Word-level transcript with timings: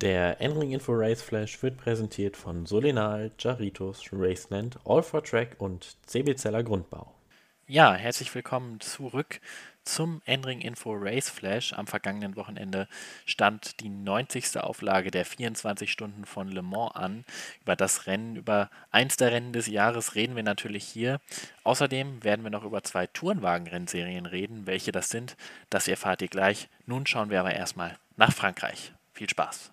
Der 0.00 0.40
N-Ring 0.40 0.72
Info 0.72 0.94
Race 0.94 1.20
Flash 1.20 1.62
wird 1.62 1.76
präsentiert 1.76 2.34
von 2.34 2.64
Solenal, 2.64 3.32
Jaritos, 3.38 4.08
Raceland, 4.10 4.78
All 4.86 5.02
for 5.02 5.22
Track 5.22 5.56
und 5.58 5.94
CB 6.06 6.36
Zeller 6.36 6.62
Grundbau. 6.62 7.12
Ja, 7.66 7.92
herzlich 7.92 8.34
willkommen 8.34 8.80
zurück 8.80 9.42
zum 9.84 10.22
N-Ring 10.24 10.62
Info 10.62 10.94
Race 10.94 11.28
Flash. 11.28 11.74
Am 11.74 11.86
vergangenen 11.86 12.34
Wochenende 12.36 12.88
stand 13.26 13.80
die 13.80 13.90
90. 13.90 14.58
Auflage 14.60 15.10
der 15.10 15.26
24 15.26 15.92
Stunden 15.92 16.24
von 16.24 16.48
Le 16.48 16.62
Mans 16.62 16.94
an. 16.94 17.26
Über 17.60 17.76
das 17.76 18.06
Rennen, 18.06 18.36
über 18.36 18.70
eins 18.90 19.18
der 19.18 19.32
Rennen 19.32 19.52
des 19.52 19.66
Jahres 19.66 20.14
reden 20.14 20.34
wir 20.34 20.42
natürlich 20.42 20.84
hier. 20.84 21.20
Außerdem 21.62 22.24
werden 22.24 22.42
wir 22.42 22.50
noch 22.50 22.64
über 22.64 22.82
zwei 22.84 23.06
Tourenwagen-Rennserien 23.06 24.24
reden. 24.24 24.66
Welche 24.66 24.92
das 24.92 25.10
sind, 25.10 25.36
das 25.68 25.88
erfahrt 25.88 26.22
ihr 26.22 26.28
gleich. 26.28 26.70
Nun 26.86 27.06
schauen 27.06 27.28
wir 27.28 27.40
aber 27.40 27.52
erstmal 27.52 27.98
nach 28.16 28.32
Frankreich. 28.32 28.94
Viel 29.12 29.28
Spaß! 29.28 29.72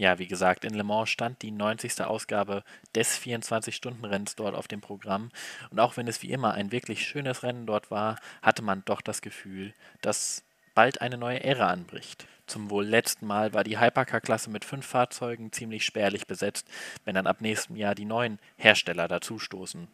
Ja, 0.00 0.18
wie 0.18 0.26
gesagt, 0.26 0.64
in 0.64 0.72
Le 0.72 0.82
Mans 0.82 1.10
stand 1.10 1.42
die 1.42 1.50
90. 1.50 2.00
Ausgabe 2.00 2.64
des 2.94 3.18
24-Stunden-Rennens 3.18 4.34
dort 4.34 4.54
auf 4.54 4.66
dem 4.66 4.80
Programm. 4.80 5.28
Und 5.70 5.78
auch 5.78 5.98
wenn 5.98 6.08
es 6.08 6.22
wie 6.22 6.30
immer 6.30 6.54
ein 6.54 6.72
wirklich 6.72 7.06
schönes 7.06 7.42
Rennen 7.42 7.66
dort 7.66 7.90
war, 7.90 8.16
hatte 8.40 8.62
man 8.62 8.82
doch 8.86 9.02
das 9.02 9.20
Gefühl, 9.20 9.74
dass 10.00 10.42
bald 10.74 11.02
eine 11.02 11.18
neue 11.18 11.44
Ära 11.44 11.68
anbricht. 11.68 12.26
Zum 12.46 12.70
wohl 12.70 12.86
letzten 12.86 13.26
Mal 13.26 13.52
war 13.52 13.62
die 13.62 13.78
Hypercar-Klasse 13.78 14.48
mit 14.48 14.64
fünf 14.64 14.86
Fahrzeugen 14.86 15.52
ziemlich 15.52 15.84
spärlich 15.84 16.26
besetzt, 16.26 16.66
wenn 17.04 17.14
dann 17.14 17.26
ab 17.26 17.42
nächstem 17.42 17.76
Jahr 17.76 17.94
die 17.94 18.06
neuen 18.06 18.38
Hersteller 18.56 19.06
dazustoßen. 19.06 19.86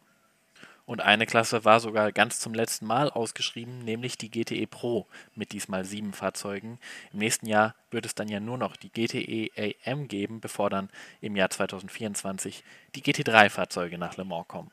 Und 0.87 1.01
eine 1.01 1.25
Klasse 1.25 1.65
war 1.65 1.81
sogar 1.81 2.13
ganz 2.13 2.39
zum 2.39 2.53
letzten 2.53 2.85
Mal 2.85 3.09
ausgeschrieben, 3.09 3.79
nämlich 3.79 4.17
die 4.17 4.31
GTE 4.31 4.67
Pro 4.67 5.05
mit 5.35 5.51
diesmal 5.51 5.83
sieben 5.83 6.13
Fahrzeugen. 6.13 6.79
Im 7.11 7.19
nächsten 7.19 7.45
Jahr 7.45 7.75
wird 7.91 8.05
es 8.05 8.15
dann 8.15 8.29
ja 8.29 8.39
nur 8.39 8.57
noch 8.57 8.77
die 8.77 8.89
GTE 8.89 9.51
AM 9.85 10.07
geben, 10.07 10.39
bevor 10.39 10.69
dann 10.69 10.89
im 11.19 11.35
Jahr 11.35 11.49
2024 11.49 12.63
die 12.95 13.03
GT3-Fahrzeuge 13.03 13.97
nach 13.97 14.15
Le 14.15 14.23
Mans 14.23 14.47
kommen. 14.47 14.71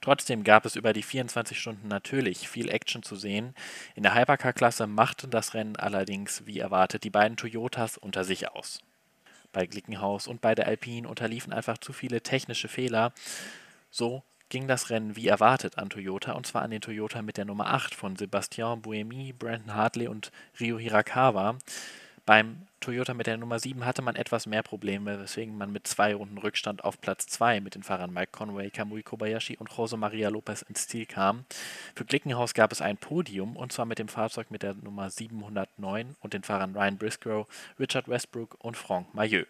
Trotzdem 0.00 0.44
gab 0.44 0.64
es 0.64 0.76
über 0.76 0.94
die 0.94 1.02
24 1.02 1.60
Stunden 1.60 1.88
natürlich 1.88 2.48
viel 2.48 2.70
Action 2.70 3.02
zu 3.02 3.14
sehen. 3.14 3.54
In 3.96 4.04
der 4.04 4.14
Hypercar-Klasse 4.14 4.86
machten 4.86 5.30
das 5.30 5.52
Rennen 5.52 5.76
allerdings, 5.76 6.46
wie 6.46 6.58
erwartet, 6.58 7.04
die 7.04 7.10
beiden 7.10 7.36
Toyotas 7.36 7.98
unter 7.98 8.24
sich 8.24 8.48
aus. 8.48 8.80
Bei 9.52 9.66
Glickenhaus 9.66 10.26
und 10.26 10.40
bei 10.40 10.54
der 10.54 10.68
Alpine 10.68 11.06
unterliefen 11.06 11.52
einfach 11.52 11.76
zu 11.76 11.92
viele 11.92 12.22
technische 12.22 12.68
Fehler. 12.68 13.12
So 13.90 14.22
ging 14.48 14.66
das 14.66 14.90
Rennen 14.90 15.16
wie 15.16 15.28
erwartet 15.28 15.78
an 15.78 15.90
Toyota, 15.90 16.32
und 16.32 16.46
zwar 16.46 16.62
an 16.62 16.70
den 16.70 16.80
Toyota 16.80 17.22
mit 17.22 17.36
der 17.36 17.44
Nummer 17.44 17.68
8 17.68 17.94
von 17.94 18.16
Sebastian 18.16 18.82
Buemi, 18.82 19.32
Brandon 19.32 19.74
Hartley 19.74 20.08
und 20.08 20.30
Ryo 20.60 20.78
Hirakawa. 20.78 21.56
Beim 22.28 22.66
Toyota 22.80 23.14
mit 23.14 23.26
der 23.26 23.38
Nummer 23.38 23.58
7 23.58 23.86
hatte 23.86 24.02
man 24.02 24.14
etwas 24.14 24.46
mehr 24.46 24.62
Probleme, 24.62 25.18
weswegen 25.18 25.56
man 25.56 25.72
mit 25.72 25.86
zwei 25.86 26.14
Runden 26.14 26.36
Rückstand 26.36 26.84
auf 26.84 27.00
Platz 27.00 27.26
2 27.26 27.60
mit 27.60 27.74
den 27.74 27.82
Fahrern 27.82 28.12
Mike 28.12 28.32
Conway, 28.32 28.68
Kamui 28.70 29.02
Kobayashi 29.02 29.56
und 29.56 29.70
Jose 29.74 29.96
Maria 29.96 30.28
Lopez 30.28 30.60
ins 30.60 30.86
Ziel 30.88 31.06
kam. 31.06 31.46
Für 31.94 32.04
Glickenhaus 32.04 32.52
gab 32.52 32.70
es 32.70 32.82
ein 32.82 32.98
Podium, 32.98 33.56
und 33.56 33.72
zwar 33.72 33.86
mit 33.86 33.98
dem 33.98 34.08
Fahrzeug 34.08 34.50
mit 34.50 34.62
der 34.62 34.74
Nummer 34.74 35.08
709 35.08 36.16
und 36.20 36.34
den 36.34 36.42
Fahrern 36.42 36.76
Ryan 36.76 36.98
Briscoe, 36.98 37.46
Richard 37.80 38.08
Westbrook 38.08 38.56
und 38.60 38.76
Franck 38.76 39.14
Maillot. 39.14 39.46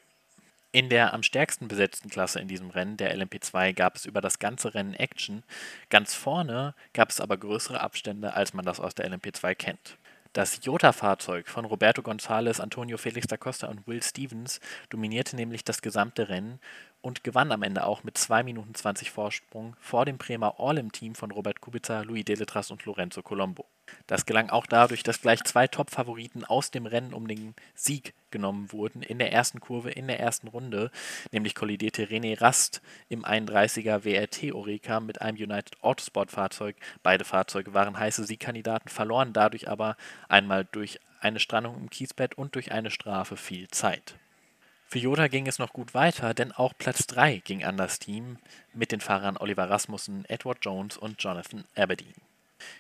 In 0.71 0.91
der 0.91 1.15
am 1.15 1.23
stärksten 1.23 1.67
besetzten 1.67 2.11
Klasse 2.11 2.41
in 2.41 2.49
diesem 2.49 2.69
Rennen, 2.69 2.99
der 2.99 3.17
LMP2, 3.17 3.73
gab 3.73 3.97
es 3.97 4.05
über 4.05 4.21
das 4.21 4.39
ganze 4.39 4.75
Rennen 4.75 4.93
Action. 4.93 5.43
Ganz 5.89 6.13
vorne 6.15 6.75
gab 6.93 7.09
es 7.09 7.23
aber 7.23 7.39
größere 7.39 7.81
Abstände, 7.81 8.35
als 8.35 8.53
man 8.53 8.67
das 8.67 8.79
aus 8.79 8.95
der 8.95 9.11
LMP2 9.11 9.55
kennt. 9.55 9.97
Das 10.35 10.61
Jota-Fahrzeug 10.63 11.49
von 11.49 11.65
Roberto 11.65 12.03
González, 12.03 12.61
Antonio 12.61 12.99
Felix 12.99 13.27
da 13.27 13.39
Costa 13.39 13.67
und 13.69 13.87
Will 13.87 14.03
Stevens 14.03 14.61
dominierte 14.91 15.37
nämlich 15.37 15.65
das 15.65 15.81
gesamte 15.81 16.29
Rennen 16.29 16.61
und 17.01 17.25
gewann 17.25 17.53
am 17.53 17.63
Ende 17.63 17.85
auch 17.85 18.05
mit 18.05 18.19
2 18.19 18.43
Minuten 18.43 18.75
20 18.75 19.11
Vorsprung 19.11 19.77
vor 19.81 20.05
dem 20.05 20.19
Bremer 20.19 20.57
All-Im-Team 20.59 21.15
von 21.15 21.31
Robert 21.31 21.61
Kubica, 21.61 22.03
Louis 22.03 22.25
Deletras 22.25 22.71
und 22.71 22.85
Lorenzo 22.85 23.23
Colombo. 23.23 23.67
Das 24.07 24.27
gelang 24.27 24.51
auch 24.51 24.67
dadurch, 24.67 25.03
dass 25.03 25.21
gleich 25.21 25.43
zwei 25.45 25.67
Top-Favoriten 25.67 26.45
aus 26.45 26.71
dem 26.71 26.87
Rennen 26.87 27.15
um 27.15 27.27
den 27.27 27.55
Sieg 27.75 28.15
genommen 28.31 28.71
wurden 28.73 29.03
in 29.03 29.19
der 29.19 29.33
ersten 29.33 29.61
Kurve, 29.61 29.91
in 29.91 30.07
der 30.07 30.21
ersten 30.21 30.49
Runde. 30.49 30.91
Nämlich 31.33 31.55
kollidierte 31.55 32.05
René 32.05 32.41
Rast 32.41 32.83
im 33.09 33.25
31er 33.25 34.05
WRT 34.05 34.53
Oreca 34.53 35.01
mit 35.01 35.23
einem 35.23 35.39
United 35.39 35.83
Autosport-Fahrzeug. 35.83 36.77
Beide 37.03 37.25
Fahrzeuge 37.25 37.75
waren 37.75 37.99
heiße 37.99 38.25
Siegkandidaten, 38.25 38.91
verloren 38.91 39.33
dadurch 39.33 39.69
aber 39.69 39.97
einmal 40.29 40.65
durch 40.65 41.01
eine 41.21 41.41
Strandung 41.41 41.77
im 41.77 41.91
Kiesbett 41.91 42.37
und 42.37 42.55
durch 42.55 42.73
eine 42.73 42.91
Strafe 42.91 43.37
viel 43.37 43.69
Zeit. 43.69 44.17
Für 44.91 44.99
Jota 44.99 45.29
ging 45.29 45.47
es 45.47 45.59
noch 45.59 45.75
gut 45.75 45.93
weiter, 45.93 46.33
denn 46.33 46.51
auch 46.51 46.73
Platz 46.79 47.07
3 47.09 47.43
ging 47.45 47.63
an 47.63 47.77
das 47.77 47.99
Team 47.99 48.39
mit 48.73 48.91
den 48.91 49.03
Fahrern 49.03 49.37
Oliver 49.37 49.69
Rasmussen, 49.69 50.25
Edward 50.25 50.61
Jones 50.63 50.97
und 50.97 51.23
Jonathan 51.23 51.67
Aberdeen. 51.77 52.15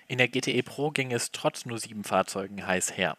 In 0.06 0.16
der 0.16 0.28
GTE 0.28 0.62
Pro 0.62 0.91
ging 0.91 1.12
es 1.12 1.32
trotz 1.32 1.66
nur 1.66 1.78
sieben 1.78 2.04
Fahrzeugen 2.04 2.66
heiß 2.66 2.96
her. 2.96 3.19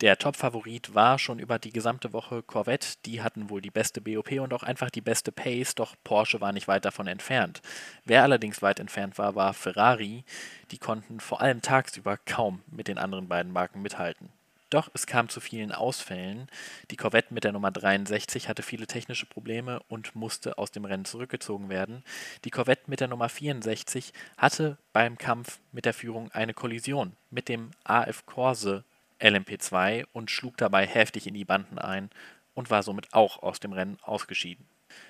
Der 0.00 0.16
Top-Favorit 0.16 0.94
war 0.94 1.18
schon 1.18 1.38
über 1.38 1.58
die 1.58 1.70
gesamte 1.70 2.14
Woche 2.14 2.42
Corvette. 2.42 2.96
Die 3.04 3.20
hatten 3.20 3.50
wohl 3.50 3.60
die 3.60 3.70
beste 3.70 4.00
BOP 4.00 4.32
und 4.40 4.54
auch 4.54 4.62
einfach 4.62 4.88
die 4.88 5.02
beste 5.02 5.30
Pace, 5.30 5.74
doch 5.74 5.94
Porsche 6.02 6.40
war 6.40 6.52
nicht 6.52 6.68
weit 6.68 6.86
davon 6.86 7.06
entfernt. 7.06 7.60
Wer 8.06 8.22
allerdings 8.22 8.62
weit 8.62 8.80
entfernt 8.80 9.18
war, 9.18 9.34
war 9.34 9.52
Ferrari. 9.52 10.24
Die 10.70 10.78
konnten 10.78 11.20
vor 11.20 11.42
allem 11.42 11.60
tagsüber 11.60 12.16
kaum 12.16 12.62
mit 12.70 12.88
den 12.88 12.96
anderen 12.96 13.28
beiden 13.28 13.52
Marken 13.52 13.82
mithalten. 13.82 14.30
Doch 14.72 14.88
es 14.94 15.06
kam 15.06 15.28
zu 15.28 15.40
vielen 15.40 15.70
Ausfällen. 15.70 16.48
Die 16.90 16.96
Corvette 16.96 17.34
mit 17.34 17.44
der 17.44 17.52
Nummer 17.52 17.70
63 17.70 18.48
hatte 18.48 18.62
viele 18.62 18.86
technische 18.86 19.26
Probleme 19.26 19.80
und 19.88 20.16
musste 20.16 20.56
aus 20.56 20.70
dem 20.70 20.86
Rennen 20.86 21.04
zurückgezogen 21.04 21.68
werden. 21.68 22.02
Die 22.46 22.50
Corvette 22.50 22.84
mit 22.86 23.00
der 23.00 23.08
Nummer 23.08 23.28
64 23.28 24.14
hatte 24.38 24.78
beim 24.94 25.18
Kampf 25.18 25.60
mit 25.72 25.84
der 25.84 25.92
Führung 25.92 26.30
eine 26.32 26.54
Kollision 26.54 27.12
mit 27.28 27.50
dem 27.50 27.72
AF 27.84 28.24
Corse 28.24 28.84
LMP2 29.20 30.06
und 30.14 30.30
schlug 30.30 30.56
dabei 30.56 30.86
heftig 30.86 31.26
in 31.26 31.34
die 31.34 31.44
Banden 31.44 31.78
ein 31.78 32.08
und 32.54 32.70
war 32.70 32.82
somit 32.82 33.12
auch 33.12 33.42
aus 33.42 33.60
dem 33.60 33.74
Rennen 33.74 33.98
ausgeschieden. 34.00 34.66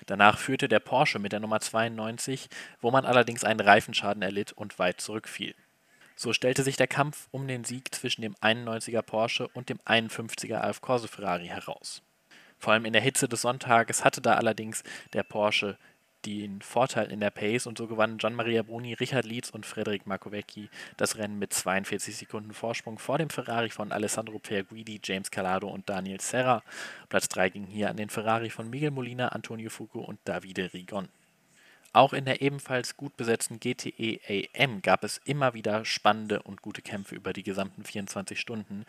Danach 0.07 0.39
führte 0.39 0.67
der 0.67 0.81
Porsche 0.81 1.19
mit 1.19 1.31
der 1.31 1.39
Nummer 1.39 1.61
92, 1.61 2.49
wo 2.81 2.91
man 2.91 3.05
allerdings 3.05 3.45
einen 3.45 3.61
Reifenschaden 3.61 4.23
erlitt 4.23 4.51
und 4.51 4.77
weit 4.77 4.99
zurückfiel. 4.99 5.55
So 6.15 6.33
stellte 6.33 6.63
sich 6.63 6.75
der 6.75 6.87
Kampf 6.87 7.27
um 7.31 7.47
den 7.47 7.63
Sieg 7.63 7.93
zwischen 7.93 8.21
dem 8.21 8.35
91er 8.35 9.01
Porsche 9.01 9.47
und 9.49 9.69
dem 9.69 9.79
51er 9.79 10.57
Alf 10.57 10.81
Corse 10.81 11.07
Ferrari 11.07 11.47
heraus. 11.47 12.01
Vor 12.59 12.73
allem 12.73 12.85
in 12.85 12.93
der 12.93 13.01
Hitze 13.01 13.27
des 13.27 13.41
Sonntages 13.41 14.05
hatte 14.05 14.21
da 14.21 14.35
allerdings 14.35 14.83
der 15.13 15.23
Porsche 15.23 15.77
den 16.25 16.61
Vorteil 16.61 17.11
in 17.11 17.19
der 17.19 17.31
Pace 17.31 17.67
und 17.67 17.77
so 17.77 17.87
gewannen 17.87 18.17
Gian 18.17 18.35
Maria 18.35 18.63
Bruni, 18.63 18.93
Richard 18.93 19.25
Lietz 19.25 19.49
und 19.49 19.65
Frederik 19.65 20.07
Markovecki 20.07 20.69
das 20.97 21.17
Rennen 21.17 21.39
mit 21.39 21.53
42 21.53 22.15
Sekunden 22.15 22.53
Vorsprung 22.53 22.97
vor 22.99 23.17
dem 23.17 23.29
Ferrari 23.29 23.69
von 23.69 23.91
Alessandro 23.91 24.39
Perguidi, 24.39 25.01
James 25.03 25.31
Calado 25.31 25.67
und 25.67 25.89
Daniel 25.89 26.21
Serra. 26.21 26.63
Platz 27.09 27.27
3 27.29 27.49
ging 27.49 27.65
hier 27.65 27.89
an 27.89 27.97
den 27.97 28.09
Ferrari 28.09 28.49
von 28.49 28.69
Miguel 28.69 28.91
Molina, 28.91 29.29
Antonio 29.29 29.69
Fuco 29.69 29.99
und 29.99 30.19
Davide 30.23 30.73
Rigon. 30.73 31.09
Auch 31.93 32.13
in 32.13 32.25
der 32.25 32.41
ebenfalls 32.41 32.97
gut 32.97 33.15
besetzten 33.17 33.59
GTE 33.59 34.19
AM 34.27 34.81
gab 34.81 35.03
es 35.03 35.21
immer 35.25 35.53
wieder 35.53 35.85
spannende 35.85 36.41
und 36.41 36.63
gute 36.63 36.81
Kämpfe 36.81 37.13
über 37.13 37.33
die 37.33 37.43
gesamten 37.43 37.83
24 37.83 38.39
Stunden. 38.39 38.85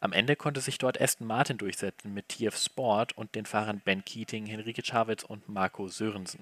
Am 0.00 0.12
Ende 0.12 0.34
konnte 0.34 0.60
sich 0.60 0.76
dort 0.76 1.00
Aston 1.00 1.28
Martin 1.28 1.58
durchsetzen 1.58 2.12
mit 2.12 2.28
TF 2.28 2.56
Sport 2.56 3.16
und 3.16 3.36
den 3.36 3.46
Fahrern 3.46 3.80
Ben 3.84 4.04
Keating, 4.04 4.46
Henrike 4.46 4.82
Chavez 4.82 5.22
und 5.22 5.48
Marco 5.48 5.86
Sörensen. 5.86 6.40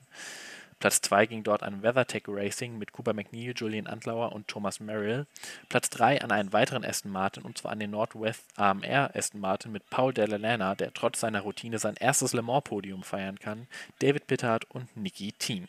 Platz 0.80 1.02
2 1.02 1.26
ging 1.26 1.42
dort 1.42 1.62
an 1.62 1.82
WeatherTech 1.82 2.22
Racing 2.28 2.78
mit 2.78 2.92
Cooper 2.92 3.12
McNeil, 3.12 3.52
Julian 3.54 3.86
Antlauer 3.86 4.32
und 4.32 4.48
Thomas 4.48 4.80
Merrill. 4.80 5.26
Platz 5.68 5.90
3 5.90 6.22
an 6.22 6.32
einen 6.32 6.54
weiteren 6.54 6.86
Aston 6.86 7.12
Martin 7.12 7.42
und 7.42 7.58
zwar 7.58 7.72
an 7.72 7.80
den 7.80 7.90
Northwest 7.90 8.44
AMR 8.56 9.14
Aston 9.14 9.40
Martin 9.40 9.72
mit 9.72 9.90
Paul 9.90 10.14
Delalana, 10.14 10.74
der 10.74 10.94
trotz 10.94 11.20
seiner 11.20 11.40
Routine 11.40 11.78
sein 11.78 11.96
erstes 11.96 12.32
Le 12.32 12.40
Mans 12.40 12.64
Podium 12.64 13.02
feiern 13.02 13.38
kann, 13.38 13.66
David 13.98 14.26
Pittard 14.26 14.70
und 14.70 14.96
Nicky 14.96 15.32
Thiem. 15.32 15.68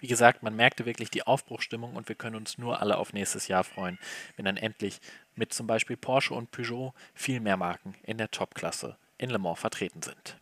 Wie 0.00 0.06
gesagt, 0.06 0.42
man 0.42 0.54
merkte 0.54 0.86
wirklich 0.86 1.10
die 1.10 1.26
Aufbruchstimmung 1.26 1.96
und 1.96 2.08
wir 2.08 2.14
können 2.14 2.36
uns 2.36 2.56
nur 2.56 2.80
alle 2.80 2.98
auf 2.98 3.12
nächstes 3.12 3.48
Jahr 3.48 3.64
freuen, 3.64 3.98
wenn 4.36 4.44
dann 4.44 4.56
endlich 4.56 5.00
mit 5.34 5.52
zum 5.52 5.66
Beispiel 5.66 5.96
Porsche 5.96 6.34
und 6.34 6.52
Peugeot 6.52 6.94
viel 7.14 7.40
mehr 7.40 7.56
Marken 7.56 7.94
in 8.04 8.18
der 8.18 8.30
Topklasse 8.30 8.96
in 9.18 9.30
Le 9.30 9.38
Mans 9.38 9.58
vertreten 9.58 10.02
sind. 10.02 10.38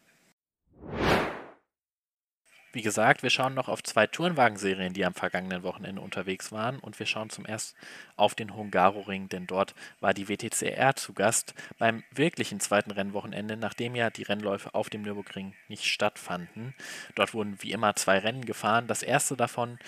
Wie 2.77 2.83
gesagt, 2.83 3.23
wir 3.23 3.31
schauen 3.31 3.55
noch 3.55 3.71
auf 3.71 3.83
zwei 3.83 4.07
Tourenwagenserien, 4.07 4.93
die 4.93 5.07
am 5.07 5.15
vergangenen 5.15 5.63
Wochenende 5.63 6.03
unterwegs 6.03 6.53
waren. 6.53 6.79
Und 6.79 6.99
wir 6.99 7.07
schauen 7.07 7.31
zum 7.31 7.47
ersten 7.47 7.75
auf 8.17 8.35
den 8.35 8.55
Hungaroring, 8.55 9.31
denn 9.31 9.47
dort 9.47 9.75
war 10.01 10.13
die 10.13 10.29
WTCR 10.29 10.95
zu 10.95 11.15
Gast 11.15 11.55
beim 11.79 12.05
wirklichen 12.11 12.61
zweiten 12.61 12.91
Rennwochenende, 12.91 13.57
nachdem 13.57 13.95
ja 13.97 14.11
die 14.11 14.25
Rennläufe 14.25 14.75
auf 14.75 14.91
dem 14.91 15.01
Nürburgring 15.01 15.55
nicht 15.69 15.87
stattfanden. 15.87 16.75
Dort 17.15 17.33
wurden 17.33 17.57
wie 17.63 17.73
immer 17.73 17.97
zwei 17.97 18.19
Rennen 18.19 18.45
gefahren. 18.45 18.89
Das 18.89 19.03
erste 19.03 19.39
davon 19.39 19.79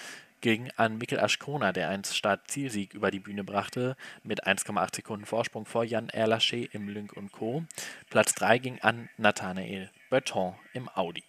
ging 0.40 0.70
an 0.76 0.96
Mikkel 0.96 1.20
Aschkona, 1.20 1.74
der 1.74 1.90
einen 1.90 2.04
Start-Zielsieg 2.04 2.94
über 2.94 3.10
die 3.10 3.20
Bühne 3.20 3.44
brachte, 3.44 3.98
mit 4.22 4.46
1,8 4.46 4.96
Sekunden 4.96 5.26
Vorsprung 5.26 5.66
vor 5.66 5.84
Jan 5.84 6.08
Erlaché 6.08 6.70
im 6.72 6.88
Lynk 6.88 7.12
Co. 7.32 7.64
Platz 8.08 8.34
3 8.36 8.56
ging 8.56 8.78
an 8.80 9.10
Nathanael 9.18 9.90
Berton 10.08 10.54
im 10.72 10.88
Audi. 10.88 11.22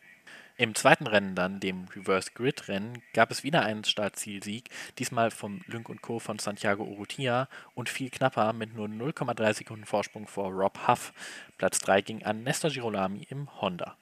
Im 0.60 0.76
zweiten 0.76 1.08
Rennen 1.08 1.36
dann, 1.36 1.62
dem 1.62 1.86
Reverse 1.96 2.32
Grid 2.36 2.68
Rennen, 2.68 3.02
gab 3.14 3.32
es 3.32 3.46
wieder 3.46 3.62
einen 3.64 3.86
Startzielsieg, 3.86 4.70
diesmal 4.98 5.32
vom 5.32 5.62
Lynk 5.68 6.02
Co. 6.02 6.20
von 6.20 6.38
Santiago 6.38 6.84
Urrutia 6.84 7.48
und 7.76 7.88
viel 7.88 8.10
knapper 8.10 8.52
mit 8.52 8.76
nur 8.76 8.88
0,3 8.88 9.54
Sekunden 9.54 9.86
Vorsprung 9.86 10.28
vor 10.28 10.52
Rob 10.52 10.86
Huff. 10.86 11.14
Platz 11.58 11.80
3 11.80 12.02
ging 12.02 12.24
an 12.24 12.44
Nestor 12.44 12.72
Girolami 12.72 13.26
im 13.30 13.48
Honda. 13.62 13.96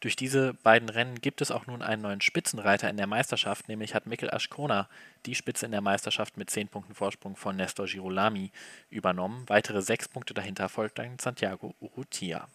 Durch 0.00 0.16
diese 0.16 0.52
beiden 0.52 0.90
Rennen 0.90 1.22
gibt 1.22 1.40
es 1.40 1.50
auch 1.50 1.66
nun 1.66 1.80
einen 1.80 2.02
neuen 2.02 2.20
Spitzenreiter 2.20 2.90
in 2.90 2.98
der 2.98 3.06
Meisterschaft, 3.06 3.66
nämlich 3.70 3.94
hat 3.94 4.04
Mikkel 4.04 4.30
Aschkona 4.30 4.90
die 5.24 5.34
Spitze 5.34 5.64
in 5.64 5.72
der 5.72 5.80
Meisterschaft 5.80 6.36
mit 6.36 6.50
10 6.50 6.68
Punkten 6.68 6.94
Vorsprung 6.94 7.36
von 7.36 7.56
Nestor 7.56 7.86
Girolami 7.86 8.50
übernommen. 8.90 9.44
Weitere 9.46 9.80
sechs 9.80 10.08
Punkte 10.08 10.34
dahinter 10.34 10.68
folgt 10.68 10.98
dann 10.98 11.18
Santiago 11.18 11.74
Urrutia. 11.80 12.48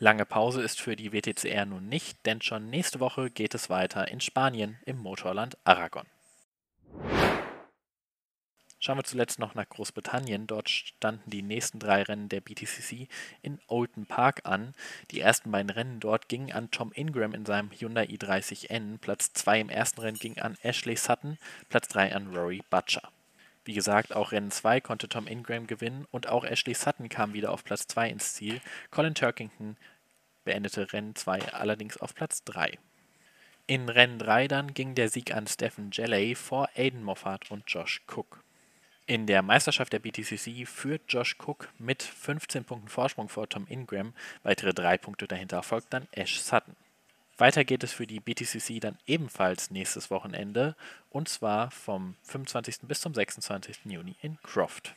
Lange 0.00 0.24
Pause 0.24 0.62
ist 0.62 0.80
für 0.80 0.94
die 0.94 1.12
WTCR 1.12 1.66
nun 1.66 1.88
nicht, 1.88 2.24
denn 2.24 2.40
schon 2.40 2.70
nächste 2.70 3.00
Woche 3.00 3.30
geht 3.30 3.54
es 3.54 3.68
weiter 3.68 4.06
in 4.06 4.20
Spanien 4.20 4.78
im 4.86 4.96
Motorland 4.98 5.58
Aragon. 5.64 6.06
Schauen 8.80 8.98
wir 8.98 9.02
zuletzt 9.02 9.40
noch 9.40 9.56
nach 9.56 9.68
Großbritannien. 9.68 10.46
Dort 10.46 10.70
standen 10.70 11.30
die 11.30 11.42
nächsten 11.42 11.80
drei 11.80 12.02
Rennen 12.02 12.28
der 12.28 12.40
BTCC 12.40 13.08
in 13.42 13.58
Oulton 13.66 14.06
Park 14.06 14.42
an. 14.44 14.72
Die 15.10 15.18
ersten 15.18 15.50
beiden 15.50 15.70
Rennen 15.70 15.98
dort 15.98 16.28
gingen 16.28 16.52
an 16.52 16.70
Tom 16.70 16.92
Ingram 16.92 17.34
in 17.34 17.44
seinem 17.44 17.72
Hyundai 17.72 18.04
i30N. 18.04 18.98
Platz 18.98 19.32
2 19.32 19.60
im 19.62 19.68
ersten 19.68 20.00
Rennen 20.00 20.18
ging 20.18 20.38
an 20.38 20.56
Ashley 20.62 20.94
Sutton, 20.94 21.38
Platz 21.70 21.88
3 21.88 22.14
an 22.14 22.32
Rory 22.32 22.62
Butcher. 22.70 23.10
Wie 23.68 23.74
gesagt, 23.74 24.16
auch 24.16 24.32
Rennen 24.32 24.50
2 24.50 24.80
konnte 24.80 25.10
Tom 25.10 25.26
Ingram 25.26 25.66
gewinnen 25.66 26.06
und 26.10 26.26
auch 26.26 26.42
Ashley 26.42 26.72
Sutton 26.72 27.10
kam 27.10 27.34
wieder 27.34 27.52
auf 27.52 27.64
Platz 27.64 27.86
2 27.86 28.08
ins 28.08 28.32
Ziel. 28.32 28.62
Colin 28.90 29.14
Turkington 29.14 29.76
beendete 30.42 30.90
Rennen 30.94 31.14
2 31.14 31.52
allerdings 31.52 31.98
auf 31.98 32.14
Platz 32.14 32.42
3. 32.44 32.78
In 33.66 33.90
Rennen 33.90 34.18
3 34.18 34.48
dann 34.48 34.72
ging 34.72 34.94
der 34.94 35.10
Sieg 35.10 35.34
an 35.34 35.46
Stephen 35.46 35.90
Jelley 35.92 36.34
vor 36.34 36.70
Aiden 36.76 37.02
Moffat 37.02 37.50
und 37.50 37.64
Josh 37.66 38.00
Cook. 38.06 38.42
In 39.04 39.26
der 39.26 39.42
Meisterschaft 39.42 39.92
der 39.92 39.98
BTCC 39.98 40.66
führt 40.66 41.02
Josh 41.06 41.36
Cook 41.38 41.68
mit 41.78 42.02
15 42.02 42.64
Punkten 42.64 42.88
Vorsprung 42.88 43.28
vor 43.28 43.50
Tom 43.50 43.66
Ingram. 43.68 44.14
Weitere 44.44 44.72
drei 44.72 44.96
Punkte 44.96 45.28
dahinter 45.28 45.62
folgt 45.62 45.92
dann 45.92 46.08
Ash 46.12 46.40
Sutton. 46.40 46.74
Weiter 47.38 47.64
geht 47.64 47.84
es 47.84 47.92
für 47.92 48.06
die 48.06 48.18
BTCC 48.18 48.80
dann 48.80 48.98
ebenfalls 49.06 49.70
nächstes 49.70 50.10
Wochenende 50.10 50.74
und 51.08 51.28
zwar 51.28 51.70
vom 51.70 52.16
25. 52.24 52.80
bis 52.82 53.00
zum 53.00 53.14
26. 53.14 53.78
Juni 53.84 54.16
in 54.22 54.38
Croft. 54.42 54.94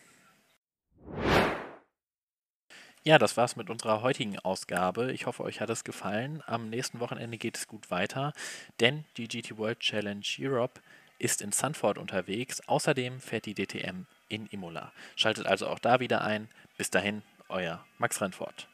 Ja, 3.03 3.17
das 3.17 3.37
war's 3.37 3.55
mit 3.55 3.69
unserer 3.69 4.01
heutigen 4.01 4.37
Ausgabe. 4.39 5.11
Ich 5.11 5.27
hoffe, 5.27 5.43
euch 5.43 5.61
hat 5.61 5.69
es 5.69 5.83
gefallen. 5.83 6.43
Am 6.45 6.69
nächsten 6.69 6.99
Wochenende 6.99 7.37
geht 7.37 7.57
es 7.57 7.67
gut 7.67 7.89
weiter, 7.89 8.33
denn 8.79 9.05
die 9.17 9.27
GT 9.27 9.57
World 9.57 9.79
Challenge 9.79 10.25
Europe 10.39 10.81
ist 11.19 11.41
in 11.41 11.51
Sanford 11.51 11.99
unterwegs. 11.99 12.61
Außerdem 12.67 13.19
fährt 13.19 13.45
die 13.45 13.53
DTM 13.53 14.05
in 14.29 14.47
Imola. 14.47 14.91
Schaltet 15.15 15.45
also 15.45 15.67
auch 15.67 15.79
da 15.79 15.99
wieder 15.99 16.21
ein. 16.21 16.49
Bis 16.77 16.89
dahin, 16.89 17.21
euer 17.49 17.85
Max 17.99 18.19
Rennfort. 18.19 18.70